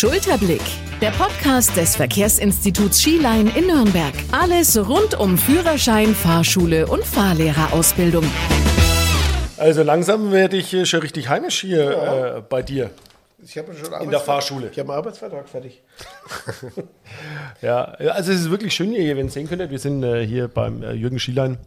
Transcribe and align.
Schulterblick, 0.00 0.62
der 1.02 1.10
Podcast 1.10 1.76
des 1.76 1.94
Verkehrsinstituts 1.94 3.02
Skiline 3.02 3.50
in 3.54 3.66
Nürnberg. 3.66 4.14
Alles 4.32 4.78
rund 4.88 5.20
um 5.20 5.36
Führerschein, 5.36 6.14
Fahrschule 6.14 6.86
und 6.86 7.04
Fahrlehrerausbildung. 7.04 8.24
Also 9.58 9.82
langsam 9.82 10.32
werde 10.32 10.56
ich 10.56 10.72
äh, 10.72 10.86
schon 10.86 11.00
richtig 11.00 11.28
heimisch 11.28 11.60
hier 11.60 11.84
Ja. 11.90 12.36
äh, 12.38 12.40
bei 12.40 12.62
dir. 12.62 12.88
Ich 13.44 13.58
habe 13.58 13.74
schon 13.74 13.92
In 14.00 14.10
der 14.10 14.20
Fahrschule. 14.20 14.70
Ich 14.72 14.78
habe 14.78 14.88
einen 14.90 14.98
Arbeitsvertrag 15.00 15.46
fertig. 15.46 15.82
Ja, 17.60 17.84
also 17.84 18.32
es 18.32 18.40
ist 18.40 18.50
wirklich 18.50 18.72
schön 18.72 18.92
hier, 18.92 19.16
wenn 19.16 19.26
ihr 19.26 19.26
es 19.26 19.34
sehen 19.34 19.48
könntet. 19.50 19.70
Wir 19.70 19.78
sind 19.78 20.02
äh, 20.02 20.26
hier 20.26 20.48
beim 20.48 20.82
äh, 20.82 20.92
Jürgen 20.92 21.18
Schielein 21.18 21.58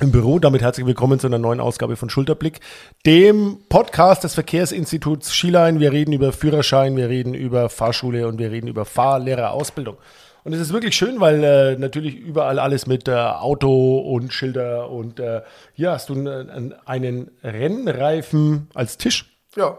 im 0.00 0.12
Büro. 0.12 0.38
Damit 0.38 0.62
herzlich 0.62 0.86
willkommen 0.86 1.18
zu 1.18 1.26
einer 1.26 1.38
neuen 1.38 1.60
Ausgabe 1.60 1.96
von 1.96 2.08
Schulterblick, 2.08 2.60
dem 3.04 3.58
Podcast 3.68 4.22
des 4.24 4.34
Verkehrsinstituts 4.34 5.34
Schielein. 5.34 5.80
Wir 5.80 5.92
reden 5.92 6.12
über 6.12 6.32
Führerschein, 6.32 6.96
wir 6.96 7.08
reden 7.08 7.34
über 7.34 7.68
Fahrschule 7.68 8.28
und 8.28 8.38
wir 8.38 8.50
reden 8.50 8.68
über 8.68 8.84
Fahrlehrerausbildung. 8.84 9.96
Und 10.44 10.52
es 10.52 10.60
ist 10.60 10.72
wirklich 10.72 10.94
schön, 10.94 11.20
weil 11.20 11.42
äh, 11.42 11.76
natürlich 11.76 12.14
überall 12.14 12.58
alles 12.58 12.86
mit 12.86 13.08
äh, 13.08 13.12
Auto 13.12 13.98
und 13.98 14.32
Schilder 14.32 14.88
und 14.88 15.18
äh, 15.18 15.42
hier 15.74 15.90
hast 15.90 16.08
du 16.08 16.14
einen, 16.14 16.74
einen 16.84 17.30
Rennreifen 17.42 18.68
als 18.74 18.98
Tisch. 18.98 19.36
Ja. 19.56 19.78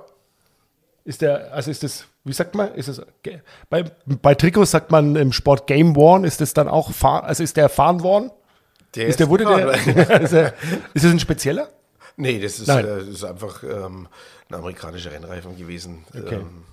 Ist 1.05 1.21
der, 1.21 1.53
also 1.53 1.71
ist 1.71 1.81
das, 1.81 2.05
wie 2.25 2.33
sagt 2.33 2.55
man, 2.55 2.73
ist 2.75 2.89
es, 2.89 3.01
ge- 3.23 3.39
bei, 3.69 3.85
bei 4.05 4.35
Trikots 4.35 4.71
sagt 4.71 4.91
man 4.91 5.15
im 5.15 5.31
Sport 5.31 5.65
Game 5.65 5.95
Worn, 5.95 6.25
ist 6.25 6.41
das 6.41 6.53
dann 6.53 6.67
auch, 6.67 6.91
fahr, 6.91 7.23
also 7.23 7.41
ist 7.41 7.55
der 7.57 7.69
fahren 7.69 8.03
worden? 8.03 8.31
Der 8.95 9.07
Ist 9.07 9.19
der, 9.19 9.29
wurde 9.29 9.45
der, 9.45 9.69
ist, 10.21 10.33
ist 10.33 11.05
das 11.05 11.11
ein 11.11 11.19
spezieller? 11.19 11.69
nee, 12.17 12.39
das 12.39 12.59
ist, 12.59 12.67
Nein. 12.67 12.85
äh, 12.85 12.97
das 12.99 13.07
ist 13.07 13.23
einfach 13.23 13.63
ähm, 13.63 14.07
ein 14.49 14.55
amerikanischer 14.55 15.11
Rennreifen 15.11 15.55
gewesen. 15.57 16.03
Okay. 16.09 16.35
Ähm, 16.35 16.63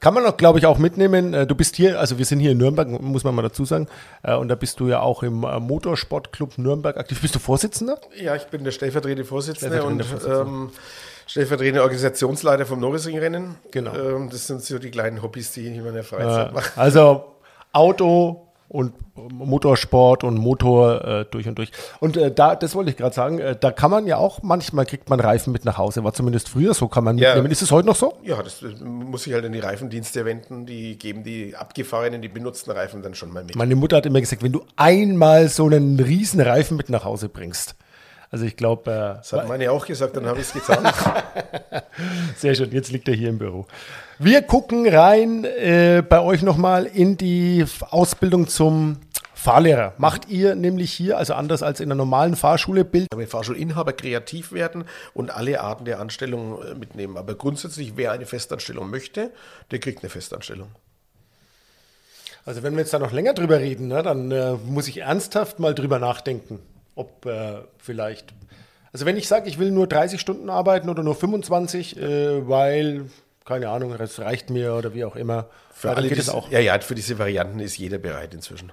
Kann 0.00 0.12
man 0.14 0.24
auch, 0.26 0.36
glaube 0.36 0.58
ich, 0.58 0.66
auch 0.66 0.78
mitnehmen. 0.78 1.32
Äh, 1.34 1.46
Du 1.46 1.54
bist 1.54 1.74
hier, 1.76 1.98
also 1.98 2.18
wir 2.18 2.24
sind 2.26 2.40
hier 2.40 2.52
in 2.52 2.58
Nürnberg, 2.58 2.88
muss 3.00 3.24
man 3.24 3.34
mal 3.34 3.42
dazu 3.42 3.64
sagen. 3.64 3.88
Äh, 4.22 4.34
Und 4.34 4.48
da 4.48 4.54
bist 4.54 4.78
du 4.80 4.88
ja 4.88 5.00
auch 5.00 5.22
im 5.22 5.42
äh, 5.44 5.58
Motorsportclub 5.58 6.58
Nürnberg 6.58 6.96
aktiv. 6.98 7.20
Bist 7.20 7.34
du 7.34 7.38
Vorsitzender? 7.38 7.98
ja, 8.20 8.36
ich 8.36 8.44
bin 8.44 8.62
der 8.64 8.70
stellvertretende 8.72 9.24
Vorsitzende 9.24 9.82
und 9.82 10.04
Vorsitzende. 10.04 10.40
ähm, 10.42 10.70
stellvertretende 11.26 11.82
Organisationsleiter 11.82 12.66
vom 12.66 12.78
Norrisring-Rennen. 12.80 13.56
Genau. 13.72 13.94
Ähm, 13.94 14.28
das 14.30 14.46
sind 14.46 14.62
so 14.62 14.78
die 14.78 14.90
kleinen 14.90 15.22
Hobbys, 15.22 15.52
die 15.52 15.62
ich 15.62 15.76
in 15.78 15.84
meiner 15.84 16.04
Freizeit 16.04 16.52
mache. 16.52 16.78
Also 16.78 17.24
Auto 17.72 18.45
und 18.68 18.92
Motorsport 19.32 20.24
und 20.24 20.36
Motor 20.36 21.04
äh, 21.04 21.24
durch 21.30 21.46
und 21.48 21.56
durch. 21.58 21.70
Und 22.00 22.16
äh, 22.16 22.32
da, 22.32 22.56
das 22.56 22.74
wollte 22.74 22.90
ich 22.90 22.96
gerade 22.96 23.14
sagen, 23.14 23.38
äh, 23.38 23.56
da 23.58 23.70
kann 23.70 23.90
man 23.90 24.06
ja 24.06 24.16
auch, 24.16 24.42
manchmal 24.42 24.86
kriegt 24.86 25.08
man 25.08 25.20
Reifen 25.20 25.52
mit 25.52 25.64
nach 25.64 25.78
Hause. 25.78 26.04
War 26.04 26.12
zumindest 26.12 26.48
früher 26.48 26.74
so, 26.74 26.88
kann 26.88 27.04
man 27.04 27.16
Ja. 27.18 27.30
mitnehmen. 27.34 27.52
Ist 27.52 27.62
es 27.62 27.70
heute 27.70 27.86
noch 27.86 27.96
so? 27.96 28.14
Ja, 28.22 28.42
das 28.42 28.62
äh, 28.62 28.68
muss 28.84 29.26
ich 29.26 29.32
halt 29.32 29.44
an 29.44 29.52
die 29.52 29.60
Reifendienste 29.60 30.24
wenden. 30.24 30.66
Die 30.66 30.98
geben 30.98 31.22
die 31.22 31.54
abgefahrenen, 31.56 32.22
die 32.22 32.28
benutzten 32.28 32.72
Reifen 32.72 33.02
dann 33.02 33.14
schon 33.14 33.32
mal 33.32 33.44
mit. 33.44 33.56
Meine 33.56 33.76
Mutter 33.76 33.96
hat 33.98 34.06
immer 34.06 34.20
gesagt, 34.20 34.42
wenn 34.42 34.52
du 34.52 34.62
einmal 34.76 35.48
so 35.48 35.66
einen 35.66 35.98
riesen 36.00 36.40
Reifen 36.40 36.76
mit 36.76 36.90
nach 36.90 37.04
Hause 37.04 37.28
bringst. 37.28 37.76
Also 38.30 38.44
ich 38.44 38.56
glaube, 38.56 38.90
äh, 38.90 39.16
Das 39.18 39.32
hat 39.32 39.48
meine 39.48 39.70
auch 39.70 39.86
gesagt, 39.86 40.16
dann 40.16 40.26
habe 40.26 40.40
ich 40.40 40.46
es 40.46 40.52
getan. 40.52 40.92
Sehr 42.36 42.54
schön, 42.54 42.72
jetzt 42.72 42.90
liegt 42.90 43.08
er 43.08 43.14
hier 43.14 43.28
im 43.28 43.38
Büro. 43.38 43.66
Wir 44.18 44.42
gucken 44.42 44.88
rein 44.88 45.44
äh, 45.44 46.02
bei 46.06 46.20
euch 46.20 46.42
nochmal 46.42 46.86
in 46.86 47.16
die 47.16 47.64
Ausbildung 47.90 48.48
zum 48.48 48.98
Fahrlehrer. 49.34 49.92
Macht 49.98 50.28
ihr 50.28 50.56
nämlich 50.56 50.92
hier, 50.92 51.18
also 51.18 51.34
anders 51.34 51.62
als 51.62 51.78
in 51.78 51.88
der 51.88 51.96
normalen 51.96 52.34
Fahrschule, 52.34 52.84
Bild. 52.84 53.06
damit 53.10 53.28
Fahrschulinhaber 53.28 53.92
kreativ 53.92 54.50
werden 54.50 54.86
und 55.14 55.30
alle 55.30 55.60
Arten 55.60 55.84
der 55.84 56.00
Anstellung 56.00 56.60
äh, 56.62 56.74
mitnehmen. 56.74 57.16
Aber 57.16 57.34
grundsätzlich, 57.36 57.92
wer 57.96 58.10
eine 58.10 58.26
Festanstellung 58.26 58.90
möchte, 58.90 59.30
der 59.70 59.78
kriegt 59.78 60.02
eine 60.02 60.10
Festanstellung. 60.10 60.68
Also 62.44 62.62
wenn 62.62 62.74
wir 62.74 62.80
jetzt 62.80 62.94
da 62.94 62.98
noch 62.98 63.12
länger 63.12 63.34
drüber 63.34 63.58
reden, 63.60 63.88
ne, 63.88 64.02
dann 64.02 64.30
äh, 64.30 64.54
muss 64.54 64.88
ich 64.88 64.98
ernsthaft 64.98 65.58
mal 65.58 65.74
drüber 65.74 65.98
nachdenken, 65.98 66.60
ob 66.96 67.24
äh, 67.26 67.58
vielleicht. 67.78 68.34
Also 68.92 69.06
wenn 69.06 69.16
ich 69.16 69.28
sage, 69.28 69.48
ich 69.48 69.58
will 69.58 69.70
nur 69.70 69.86
30 69.86 70.20
Stunden 70.20 70.50
arbeiten 70.50 70.88
oder 70.88 71.04
nur 71.04 71.14
25, 71.14 71.96
äh, 71.96 72.48
weil, 72.48 73.04
keine 73.44 73.68
Ahnung, 73.68 73.94
das 73.96 74.18
reicht 74.18 74.50
mir 74.50 74.74
oder 74.74 74.94
wie 74.94 75.04
auch 75.04 75.14
immer. 75.14 75.48
Für 75.72 75.88
ja, 75.88 75.94
alle 75.94 76.08
geht 76.08 76.18
es 76.18 76.28
auch. 76.28 76.50
Ja, 76.50 76.58
ja, 76.58 76.80
für 76.80 76.94
diese 76.94 77.18
Varianten 77.18 77.60
ist 77.60 77.76
jeder 77.76 77.98
bereit 77.98 78.34
inzwischen. 78.34 78.72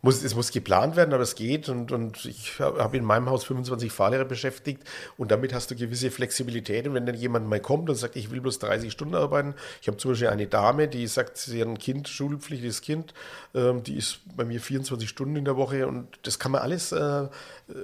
Muss, 0.00 0.22
es 0.22 0.36
muss 0.36 0.52
geplant 0.52 0.94
werden, 0.94 1.12
aber 1.12 1.24
es 1.24 1.34
geht. 1.34 1.68
Und, 1.68 1.90
und 1.90 2.24
ich 2.24 2.60
habe 2.60 2.96
in 2.96 3.04
meinem 3.04 3.28
Haus 3.28 3.44
25 3.44 3.90
Fahrlehrer 3.90 4.24
beschäftigt 4.24 4.82
und 5.16 5.32
damit 5.32 5.52
hast 5.52 5.70
du 5.70 5.76
gewisse 5.76 6.12
Flexibilität. 6.12 6.86
Und 6.86 6.94
wenn 6.94 7.04
dann 7.04 7.16
jemand 7.16 7.48
mal 7.48 7.58
kommt 7.60 7.90
und 7.90 7.96
sagt, 7.96 8.14
ich 8.14 8.30
will 8.30 8.40
bloß 8.40 8.60
30 8.60 8.92
Stunden 8.92 9.16
arbeiten, 9.16 9.54
ich 9.82 9.88
habe 9.88 9.96
zum 9.96 10.12
Beispiel 10.12 10.28
eine 10.28 10.46
Dame, 10.46 10.86
die 10.86 11.06
sagt, 11.08 11.36
sie 11.36 11.60
hat 11.60 11.68
ein 11.68 11.78
Kind, 11.78 12.08
schulpflichtiges 12.08 12.80
Kind, 12.80 13.12
ähm, 13.54 13.82
die 13.82 13.96
ist 13.96 14.20
bei 14.36 14.44
mir 14.44 14.60
24 14.60 15.08
Stunden 15.08 15.34
in 15.34 15.44
der 15.44 15.56
Woche 15.56 15.88
und 15.88 16.06
das 16.22 16.38
kann 16.38 16.52
man 16.52 16.62
alles 16.62 16.92
äh, 16.92 17.28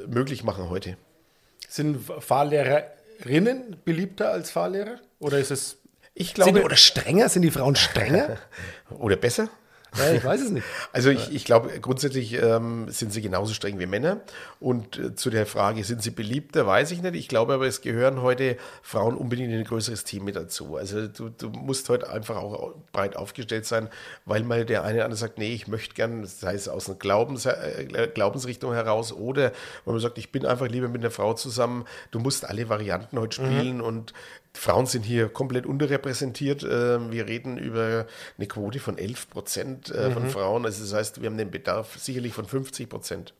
möglich 0.06 0.44
machen 0.44 0.70
heute. 0.70 0.96
Sind 1.68 1.98
Fahrlehrerinnen 2.20 3.78
beliebter 3.84 4.30
als 4.30 4.52
Fahrlehrer? 4.52 5.00
Oder 5.18 5.38
ist 5.38 5.50
es. 5.50 5.78
Ich 6.14 6.28
Sind 6.28 6.34
glaube, 6.36 6.58
die, 6.60 6.64
oder 6.64 6.76
strenger? 6.76 7.28
Sind 7.28 7.42
die 7.42 7.50
Frauen 7.50 7.74
strenger? 7.74 8.36
oder 8.90 9.16
besser. 9.16 9.48
Ja, 9.98 10.12
ich 10.12 10.24
weiß 10.24 10.40
es 10.40 10.50
nicht. 10.50 10.66
Also 10.92 11.10
ich, 11.10 11.32
ich 11.32 11.44
glaube, 11.44 11.80
grundsätzlich 11.80 12.34
ähm, 12.34 12.88
sind 12.88 13.12
sie 13.12 13.22
genauso 13.22 13.54
streng 13.54 13.78
wie 13.78 13.86
Männer. 13.86 14.20
Und 14.60 14.98
äh, 14.98 15.14
zu 15.14 15.30
der 15.30 15.46
Frage, 15.46 15.84
sind 15.84 16.02
sie 16.02 16.10
beliebter, 16.10 16.66
weiß 16.66 16.90
ich 16.90 17.02
nicht. 17.02 17.14
Ich 17.14 17.28
glaube 17.28 17.54
aber, 17.54 17.66
es 17.66 17.80
gehören 17.80 18.22
heute 18.22 18.56
Frauen 18.82 19.16
unbedingt 19.16 19.52
in 19.52 19.58
ein 19.58 19.64
größeres 19.64 20.04
Team 20.04 20.24
mit 20.24 20.36
dazu. 20.36 20.76
Also 20.76 21.06
du, 21.06 21.28
du 21.28 21.50
musst 21.50 21.88
heute 21.88 22.10
einfach 22.10 22.36
auch 22.36 22.74
breit 22.92 23.16
aufgestellt 23.16 23.66
sein, 23.66 23.88
weil 24.24 24.42
mal 24.42 24.64
der 24.64 24.82
eine 24.82 24.96
oder 24.96 25.04
andere 25.04 25.18
sagt, 25.18 25.38
nee, 25.38 25.52
ich 25.52 25.68
möchte 25.68 25.94
gern, 25.94 26.26
sei 26.26 26.54
es 26.54 26.68
aus 26.68 26.88
einer 26.88 26.98
Glaubens, 26.98 27.46
äh, 27.46 28.08
Glaubensrichtung 28.12 28.72
heraus 28.72 29.12
oder 29.12 29.52
weil 29.84 29.94
man 29.94 30.00
sagt, 30.00 30.18
ich 30.18 30.32
bin 30.32 30.46
einfach 30.46 30.68
lieber 30.68 30.88
mit 30.88 31.02
einer 31.02 31.10
Frau 31.10 31.34
zusammen. 31.34 31.84
Du 32.10 32.18
musst 32.18 32.44
alle 32.44 32.68
Varianten 32.68 33.18
heute 33.18 33.36
spielen 33.36 33.80
und 33.80 34.12
Frauen 34.56 34.86
sind 34.86 35.02
hier 35.04 35.28
komplett 35.28 35.66
unterrepräsentiert. 35.66 36.62
Ähm, 36.62 37.10
Wir 37.10 37.26
reden 37.26 37.58
über 37.58 38.06
eine 38.38 38.46
Quote 38.46 38.78
von 38.78 38.96
11 38.98 39.28
Prozent 39.30 39.90
äh, 39.90 40.10
von 40.10 40.28
Frauen. 40.28 40.64
Also 40.64 40.82
das 40.84 40.94
heißt, 40.94 41.20
wir 41.20 41.28
haben 41.28 41.36
den 41.38 41.50
Bedarf 41.50 41.98
sicherlich 41.98 42.32
von 42.32 42.46
50 42.46 42.88
Prozent. 42.88 43.34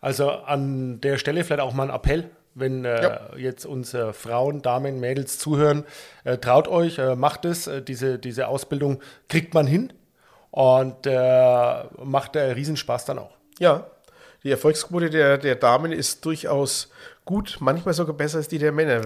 Also 0.00 0.30
an 0.30 1.00
der 1.00 1.18
Stelle 1.18 1.44
vielleicht 1.44 1.60
auch 1.62 1.72
mal 1.74 1.88
ein 1.90 1.94
Appell, 1.94 2.30
wenn 2.54 2.84
äh, 2.84 3.02
Ja. 3.02 3.30
jetzt 3.36 3.66
unsere 3.66 4.12
Frauen, 4.14 4.62
Damen, 4.62 5.00
Mädels 5.00 5.38
zuhören, 5.38 5.84
äh, 6.24 6.38
traut 6.38 6.66
euch, 6.68 6.98
äh, 6.98 7.14
macht 7.14 7.44
es. 7.44 7.66
Äh, 7.66 7.82
diese, 7.82 8.18
diese 8.18 8.48
Ausbildung 8.48 9.00
kriegt 9.28 9.54
man 9.54 9.66
hin 9.66 9.92
und 10.50 11.06
äh, 11.06 11.84
macht 12.02 12.36
äh, 12.36 12.40
Riesenspaß 12.52 13.04
dann 13.04 13.18
auch. 13.18 13.36
Ja, 13.58 13.86
die 14.44 14.50
Erfolgsquote 14.50 15.10
der, 15.10 15.38
der 15.38 15.56
Damen 15.56 15.90
ist 15.92 16.24
durchaus 16.24 16.90
gut, 17.24 17.56
manchmal 17.60 17.94
sogar 17.94 18.14
besser 18.14 18.38
als 18.38 18.48
die 18.48 18.58
der 18.58 18.72
Männer. 18.72 19.00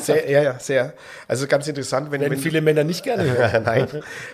Sehr, 0.00 0.30
ja, 0.30 0.42
ja, 0.42 0.58
sehr. 0.60 0.94
Also 1.26 1.48
ganz 1.48 1.66
interessant, 1.66 2.12
wenn, 2.12 2.20
wenn 2.20 2.36
viele 2.36 2.60
Männer 2.60 2.84
nicht 2.84 3.02
gerne 3.02 3.24
hören. 3.24 3.62
Nein, 3.64 3.88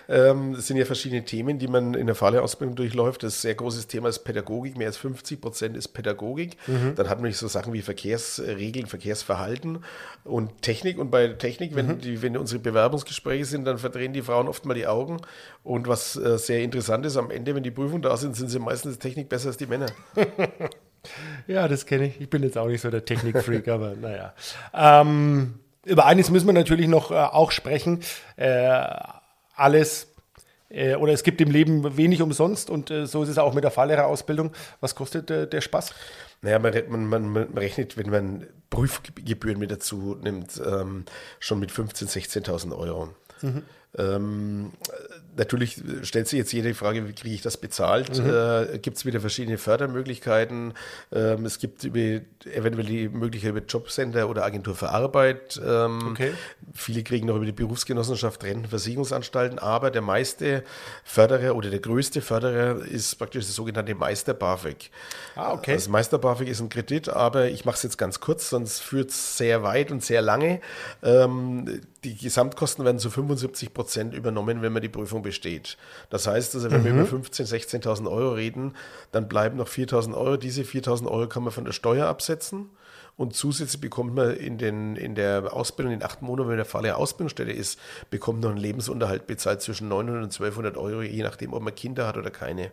ähm, 0.07 0.53
es 0.53 0.67
sind 0.67 0.77
ja 0.77 0.85
verschiedene 0.85 1.25
Themen, 1.25 1.57
die 1.57 1.67
man 1.67 1.95
in 1.95 2.05
der 2.05 2.15
Fahrlehrerausbildung 2.15 2.75
durchläuft. 2.75 3.23
Das 3.23 3.41
sehr 3.41 3.55
großes 3.55 3.87
Thema 3.87 4.09
ist 4.09 4.19
Pädagogik. 4.19 4.77
Mehr 4.77 4.87
als 4.87 4.97
50 4.97 5.41
Prozent 5.41 5.75
ist 5.75 5.87
Pädagogik. 5.87 6.57
Dann 6.95 7.09
hat 7.09 7.19
man 7.19 7.31
so 7.31 7.47
Sachen 7.47 7.73
wie 7.73 7.81
Verkehrsregeln, 7.81 8.85
Verkehrsverhalten 8.85 9.83
und 10.23 10.61
Technik. 10.61 10.99
Und 10.99 11.09
bei 11.09 11.29
Technik, 11.29 11.75
wenn, 11.75 11.99
die, 11.99 12.21
wenn 12.21 12.37
unsere 12.37 12.59
Bewerbungsgespräche 12.59 13.45
sind, 13.45 13.65
dann 13.65 13.79
verdrehen 13.79 14.13
die 14.13 14.21
Frauen 14.21 14.47
oft 14.47 14.65
mal 14.65 14.75
die 14.75 14.85
Augen. 14.85 15.17
Und 15.63 15.87
was 15.87 16.15
äh, 16.15 16.37
sehr 16.37 16.61
interessant 16.61 17.07
ist, 17.07 17.17
am 17.17 17.31
Ende, 17.31 17.55
wenn 17.55 17.63
die 17.63 17.71
Prüfungen 17.71 18.03
da 18.03 18.15
sind, 18.17 18.35
sind 18.35 18.49
sie 18.49 18.59
meistens 18.59 18.99
Technik 18.99 19.29
besser 19.29 19.47
als 19.47 19.57
die 19.57 19.65
Männer. 19.65 19.87
Ja, 21.47 21.67
das 21.67 21.85
kenne 21.85 22.07
ich. 22.07 22.21
Ich 22.21 22.29
bin 22.29 22.43
jetzt 22.43 22.57
auch 22.57 22.67
nicht 22.67 22.81
so 22.81 22.89
der 22.89 23.05
Technikfreak, 23.05 23.67
aber 23.69 23.95
naja. 23.95 24.33
Ähm, 24.73 25.55
über 25.85 26.05
eines 26.05 26.29
müssen 26.29 26.47
wir 26.47 26.53
natürlich 26.53 26.87
noch 26.87 27.11
äh, 27.11 27.15
auch 27.15 27.51
sprechen. 27.51 28.01
Äh, 28.35 28.85
alles 29.55 30.07
äh, 30.69 30.95
oder 30.95 31.13
es 31.13 31.23
gibt 31.23 31.41
im 31.41 31.51
Leben 31.51 31.97
wenig 31.97 32.21
umsonst 32.21 32.69
und 32.69 32.91
äh, 32.91 33.05
so 33.05 33.23
ist 33.23 33.29
es 33.29 33.37
auch 33.37 33.53
mit 33.53 33.63
der 33.63 33.71
Fahrlehrerausbildung. 33.71 34.51
Was 34.79 34.95
kostet 34.95 35.31
äh, 35.31 35.47
der 35.47 35.61
Spaß? 35.61 35.93
Naja, 36.41 36.59
man, 36.59 37.05
man, 37.05 37.29
man, 37.29 37.57
rechnet, 37.57 37.97
wenn 37.97 38.09
man 38.09 38.47
Prüfgebühren 38.69 39.59
mit 39.59 39.71
dazu 39.71 40.15
nimmt, 40.21 40.61
ähm, 40.65 41.05
schon 41.39 41.59
mit 41.59 41.71
15.000, 41.71 42.45
16.000 42.45 42.77
Euro. 42.77 43.09
Ähm, 43.97 44.71
natürlich 45.35 45.81
stellt 46.03 46.27
sich 46.27 46.37
jetzt 46.37 46.51
jede 46.53 46.73
Frage, 46.75 47.07
wie 47.07 47.13
kriege 47.13 47.33
ich 47.33 47.41
das 47.41 47.57
bezahlt? 47.57 48.19
Äh, 48.19 48.77
gibt 48.79 48.97
es 48.97 49.05
wieder 49.05 49.19
verschiedene 49.19 49.57
Fördermöglichkeiten? 49.57 50.73
Ähm, 51.11 51.45
es 51.45 51.57
gibt 51.59 51.83
über, 51.83 52.21
eventuell 52.45 52.85
die 52.85 53.09
Möglichkeit 53.09 53.51
über 53.51 53.61
Jobcenter 53.61 54.29
oder 54.29 54.45
Agentur 54.45 54.75
für 54.75 54.89
Arbeit. 54.89 55.59
Ähm, 55.65 56.09
Okay. 56.09 56.33
Viele 56.73 57.03
kriegen 57.03 57.27
noch 57.27 57.35
über 57.35 57.45
die 57.45 57.51
Berufsgenossenschaft 57.51 58.43
Rentenversicherungsanstalten, 58.43 59.59
aber 59.59 59.91
der 59.91 60.01
meiste 60.01 60.63
Förderer 61.03 61.55
oder 61.55 61.69
der 61.69 61.79
größte 61.79 62.21
Förderer 62.21 62.85
ist 62.85 63.15
praktisch 63.17 63.45
das 63.45 63.55
sogenannte 63.55 63.95
Meister 63.95 64.33
BAföG. 64.33 64.91
Ah, 65.35 65.53
okay. 65.53 65.73
Das 65.73 65.87
Meister 65.87 66.17
BAföG 66.17 66.47
ist 66.47 66.59
ein 66.59 66.69
Kredit, 66.69 67.09
aber 67.09 67.47
ich 67.49 67.65
mache 67.65 67.75
es 67.75 67.83
jetzt 67.83 67.97
ganz 67.97 68.19
kurz, 68.19 68.49
sonst 68.49 68.81
führt 68.81 69.11
es 69.11 69.37
sehr 69.37 69.63
weit 69.63 69.91
und 69.91 70.03
sehr 70.03 70.21
lange. 70.21 70.61
Ähm, 71.01 71.81
die 72.03 72.15
Gesamtkosten 72.15 72.85
werden 72.85 72.99
zu 72.99 73.09
75 73.09 73.39
75 73.39 73.73
Prozent 73.73 73.78
übernommen, 74.13 74.61
wenn 74.61 74.73
man 74.73 74.81
die 74.81 74.89
Prüfung 74.89 75.21
besteht. 75.21 75.77
Das 76.09 76.27
heißt, 76.27 76.55
also, 76.55 76.71
wenn 76.71 76.81
mhm. 76.81 76.85
wir 76.85 76.91
über 76.93 77.03
15.000, 77.03 77.81
16.000 77.83 78.11
Euro 78.11 78.33
reden, 78.33 78.73
dann 79.11 79.27
bleiben 79.27 79.57
noch 79.57 79.67
4.000 79.67 80.15
Euro. 80.15 80.37
Diese 80.37 80.63
4.000 80.63 81.07
Euro 81.07 81.27
kann 81.27 81.43
man 81.43 81.51
von 81.51 81.65
der 81.65 81.71
Steuer 81.71 82.07
absetzen. 82.07 82.69
Und 83.19 83.35
zusätzlich 83.35 83.81
bekommt 83.81 84.15
man 84.15 84.33
in, 84.33 84.57
den, 84.57 84.95
in 84.95 85.13
der 85.13 85.51
Ausbildung, 85.51 85.91
in 85.91 85.99
den 85.99 86.05
acht 86.05 86.21
Monaten, 86.21 86.47
wenn 86.47 86.55
der 86.55 86.63
Fall 86.63 86.83
der 86.83 86.97
Ausbildungsstelle 86.97 87.51
ist, 87.51 87.77
bekommt 88.09 88.39
noch 88.39 88.49
einen 88.49 88.59
Lebensunterhalt 88.59 89.27
bezahlt 89.27 89.61
zwischen 89.61 89.89
900 89.89 90.23
und 90.23 90.31
1200 90.31 90.77
Euro, 90.77 91.01
je 91.01 91.21
nachdem, 91.21 91.51
ob 91.51 91.61
man 91.61 91.75
Kinder 91.75 92.07
hat 92.07 92.15
oder 92.15 92.31
keine. 92.31 92.71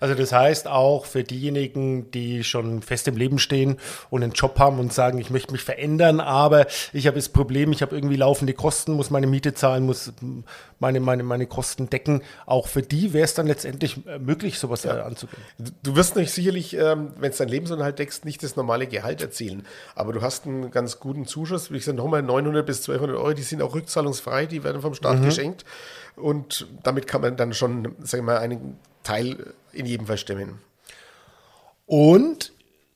Also 0.00 0.14
das 0.14 0.32
heißt 0.32 0.66
auch 0.66 1.06
für 1.06 1.22
diejenigen, 1.22 2.10
die 2.10 2.44
schon 2.44 2.82
fest 2.82 3.08
im 3.08 3.16
Leben 3.16 3.38
stehen 3.38 3.78
und 4.10 4.22
einen 4.22 4.32
Job 4.32 4.58
haben 4.58 4.78
und 4.78 4.92
sagen, 4.92 5.18
ich 5.18 5.30
möchte 5.30 5.52
mich 5.52 5.62
verändern, 5.62 6.20
aber 6.20 6.66
ich 6.92 7.06
habe 7.06 7.16
das 7.16 7.28
Problem, 7.28 7.72
ich 7.72 7.80
habe 7.80 7.94
irgendwie 7.94 8.16
laufende 8.16 8.52
Kosten, 8.52 8.92
muss 8.92 9.10
meine 9.10 9.26
Miete 9.26 9.54
zahlen, 9.54 9.84
muss 9.86 10.12
meine, 10.78 11.00
meine, 11.00 11.22
meine 11.22 11.46
Kosten 11.46 11.88
decken. 11.88 12.22
Auch 12.46 12.68
für 12.68 12.82
die 12.82 13.12
wäre 13.12 13.24
es 13.24 13.34
dann 13.34 13.46
letztendlich 13.46 14.06
äh, 14.06 14.18
möglich, 14.18 14.58
sowas 14.58 14.84
ja. 14.84 14.98
Äh, 14.98 15.00
anzugehen. 15.02 15.42
Du 15.82 15.96
wirst 15.96 16.16
nicht 16.16 16.32
sicherlich, 16.32 16.74
ähm, 16.76 17.12
wenn 17.18 17.30
es 17.30 17.38
dein 17.38 17.48
Lebensunterhalt 17.48 17.98
deckst, 17.98 18.24
nicht 18.24 18.42
das 18.42 18.56
normale 18.56 18.86
Gehalt 18.86 19.22
erzielen, 19.22 19.64
aber 19.94 20.12
du 20.12 20.22
hast 20.22 20.46
einen 20.46 20.70
ganz 20.70 21.00
guten 21.00 21.26
Zuschuss. 21.26 21.70
Wie 21.70 21.78
gesagt, 21.78 21.96
nochmal 21.96 22.22
900 22.22 22.64
bis 22.64 22.78
1200 22.80 23.16
Euro, 23.16 23.32
die 23.34 23.42
sind 23.42 23.62
auch 23.62 23.74
rückzahlungsfrei, 23.74 24.46
die 24.46 24.64
werden 24.64 24.82
vom 24.82 24.94
Staat 24.94 25.20
mhm. 25.20 25.24
geschenkt 25.24 25.64
und 26.16 26.66
damit 26.82 27.06
kann 27.06 27.20
man 27.20 27.36
dann 27.36 27.52
schon, 27.52 27.94
sagen 28.00 28.26
wir 28.26 28.34
mal, 28.34 28.38
einen 28.38 28.78
Teil 29.02 29.54
in 29.72 29.86
jedem 29.86 30.06
Fall 30.06 30.18
stimmen. 30.18 30.60
Und 31.86 32.52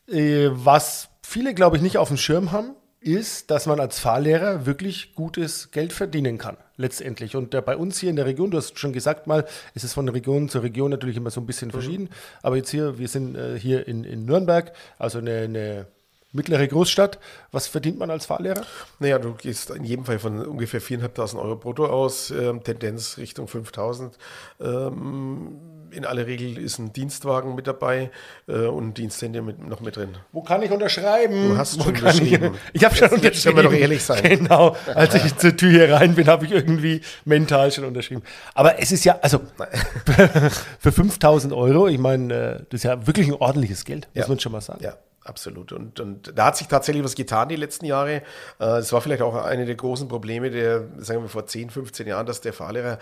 äh, 0.08 0.48
was 0.50 1.08
viele, 1.22 1.54
glaube 1.54 1.76
ich, 1.76 1.82
nicht 1.82 1.98
auf 1.98 2.08
dem 2.08 2.16
Schirm 2.16 2.52
haben, 2.52 2.74
ist, 3.00 3.50
dass 3.50 3.66
man 3.66 3.78
als 3.78 3.98
Fahrlehrer 3.98 4.66
wirklich 4.66 5.14
gutes 5.14 5.70
Geld 5.70 5.92
verdienen 5.92 6.36
kann, 6.36 6.56
letztendlich. 6.76 7.36
Und 7.36 7.50
bei 7.64 7.76
uns 7.76 7.98
hier 7.98 8.10
in 8.10 8.16
der 8.16 8.26
Region, 8.26 8.50
du 8.50 8.56
hast 8.56 8.78
schon 8.78 8.92
gesagt 8.92 9.26
mal, 9.26 9.46
ist 9.74 9.84
es 9.84 9.92
von 9.92 10.08
Region 10.08 10.48
zu 10.48 10.58
Region 10.58 10.90
natürlich 10.90 11.16
immer 11.16 11.30
so 11.30 11.40
ein 11.40 11.46
bisschen 11.46 11.68
mhm. 11.68 11.72
verschieden. 11.72 12.08
Aber 12.42 12.56
jetzt 12.56 12.70
hier, 12.70 12.98
wir 12.98 13.08
sind 13.08 13.36
äh, 13.36 13.58
hier 13.58 13.86
in, 13.86 14.04
in 14.04 14.24
Nürnberg, 14.24 14.72
also 14.98 15.18
eine, 15.18 15.42
eine 15.42 15.86
mittlere 16.32 16.68
Großstadt. 16.68 17.18
Was 17.52 17.66
verdient 17.66 17.98
man 17.98 18.10
als 18.10 18.26
Fahrlehrer? 18.26 18.62
Naja, 18.98 19.18
du 19.18 19.32
gehst 19.34 19.70
in 19.70 19.84
jedem 19.84 20.04
Fall 20.04 20.18
von 20.18 20.44
ungefähr 20.44 20.82
4.500 20.82 21.38
Euro 21.38 21.56
brutto 21.56 21.86
aus, 21.86 22.30
ähm, 22.30 22.62
Tendenz 22.62 23.16
Richtung 23.18 23.46
5.000. 23.46 24.12
Ähm, 24.60 25.58
in 25.90 26.04
aller 26.04 26.26
Regel 26.26 26.58
ist 26.58 26.78
ein 26.78 26.92
Dienstwagen 26.92 27.54
mit 27.54 27.66
dabei 27.66 28.10
äh, 28.46 28.66
und 28.66 28.88
ein 28.88 28.94
Diensthandy 28.94 29.40
mit, 29.40 29.66
noch 29.66 29.80
mit 29.80 29.96
drin. 29.96 30.16
Wo 30.32 30.42
kann 30.42 30.62
ich 30.62 30.70
unterschreiben? 30.70 31.50
Du 31.50 31.56
hast 31.56 31.76
schon 31.76 31.94
unterschrieben. 31.94 32.54
Ich, 32.72 32.80
ich 32.80 32.84
habe 32.84 32.94
schon 32.94 33.08
unterschrieben. 33.08 33.56
Können 33.56 33.56
wir 33.56 33.62
doch 33.70 33.80
ehrlich 33.80 34.04
sein. 34.04 34.22
Genau. 34.22 34.76
Als 34.94 35.14
ich 35.14 35.36
zur 35.36 35.56
Tür 35.56 35.70
hier 35.70 35.94
rein 35.94 36.14
bin, 36.14 36.26
habe 36.28 36.44
ich 36.44 36.52
irgendwie 36.52 37.00
mental 37.24 37.72
schon 37.72 37.84
unterschrieben. 37.84 38.22
Aber 38.54 38.78
es 38.80 38.92
ist 38.92 39.04
ja, 39.04 39.18
also 39.22 39.40
für 40.78 40.90
5.000 40.90 41.56
Euro, 41.56 41.88
ich 41.88 41.98
meine, 41.98 42.34
äh, 42.34 42.56
das 42.68 42.80
ist 42.80 42.84
ja 42.84 43.06
wirklich 43.06 43.28
ein 43.28 43.34
ordentliches 43.34 43.84
Geld, 43.84 44.08
muss 44.14 44.24
ja. 44.24 44.28
man 44.28 44.38
schon 44.40 44.52
mal 44.52 44.60
sagen. 44.60 44.84
Ja. 44.84 44.94
Absolut. 45.28 45.72
Und, 45.72 46.00
und 46.00 46.32
da 46.38 46.46
hat 46.46 46.56
sich 46.56 46.68
tatsächlich 46.68 47.04
was 47.04 47.14
getan 47.14 47.50
die 47.50 47.56
letzten 47.56 47.84
Jahre. 47.84 48.22
Äh, 48.58 48.78
es 48.78 48.94
war 48.94 49.02
vielleicht 49.02 49.20
auch 49.20 49.34
eine 49.34 49.66
der 49.66 49.74
großen 49.74 50.08
Probleme 50.08 50.50
der, 50.50 50.88
sagen 50.96 51.20
wir 51.20 51.28
vor 51.28 51.46
10, 51.46 51.68
15 51.68 52.06
Jahren, 52.06 52.24
dass 52.24 52.40
der 52.40 52.54
Fahrlehrer 52.54 52.98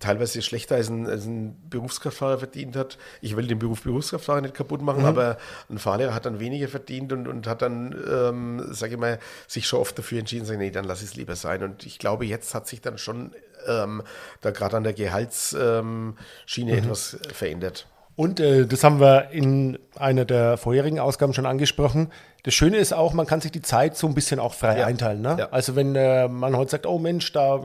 teilweise 0.00 0.42
schlechter 0.42 0.74
als 0.74 0.88
ein, 0.88 1.06
als 1.06 1.26
ein 1.26 1.56
Berufskraftfahrer 1.70 2.38
verdient 2.38 2.74
hat. 2.74 2.98
Ich 3.20 3.36
will 3.36 3.46
den 3.46 3.60
Beruf 3.60 3.82
Berufskraftfahrer 3.82 4.40
nicht 4.40 4.54
kaputt 4.54 4.82
machen, 4.82 5.02
mhm. 5.02 5.08
aber 5.08 5.38
ein 5.70 5.78
Fahrlehrer 5.78 6.14
hat 6.14 6.26
dann 6.26 6.40
weniger 6.40 6.66
verdient 6.66 7.12
und, 7.12 7.28
und 7.28 7.46
hat 7.46 7.62
dann, 7.62 7.94
ähm, 8.10 8.66
sage 8.72 8.94
ich 8.94 9.00
mal, 9.00 9.20
sich 9.46 9.68
schon 9.68 9.78
oft 9.78 9.96
dafür 9.96 10.18
entschieden, 10.18 10.46
sagen, 10.46 10.58
nee, 10.58 10.72
dann 10.72 10.84
lass 10.84 11.02
es 11.02 11.14
lieber 11.14 11.36
sein. 11.36 11.62
Und 11.62 11.86
ich 11.86 12.00
glaube, 12.00 12.26
jetzt 12.26 12.56
hat 12.56 12.66
sich 12.66 12.80
dann 12.80 12.98
schon 12.98 13.36
ähm, 13.68 14.02
da 14.40 14.50
gerade 14.50 14.76
an 14.76 14.82
der 14.82 14.94
Gehaltsschiene 14.94 15.92
mhm. 16.72 16.78
etwas 16.78 17.18
verändert. 17.32 17.86
Und 18.18 18.40
äh, 18.40 18.66
das 18.66 18.82
haben 18.82 18.98
wir 18.98 19.30
in 19.30 19.78
einer 19.94 20.24
der 20.24 20.56
vorherigen 20.56 20.98
Ausgaben 20.98 21.34
schon 21.34 21.46
angesprochen. 21.46 22.10
Das 22.42 22.52
Schöne 22.52 22.78
ist 22.78 22.92
auch, 22.92 23.12
man 23.12 23.26
kann 23.26 23.40
sich 23.40 23.52
die 23.52 23.62
Zeit 23.62 23.96
so 23.96 24.08
ein 24.08 24.14
bisschen 24.14 24.40
auch 24.40 24.54
frei 24.54 24.80
ja. 24.80 24.86
einteilen. 24.86 25.20
Ne? 25.20 25.36
Ja. 25.38 25.48
Also 25.52 25.76
wenn 25.76 25.94
äh, 25.94 26.26
man 26.26 26.56
heute 26.56 26.72
sagt, 26.72 26.84
oh 26.84 26.98
Mensch, 26.98 27.30
da 27.30 27.62